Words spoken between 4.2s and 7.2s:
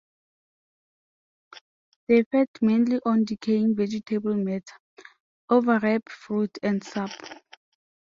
matter, over-ripe fruit, and sap.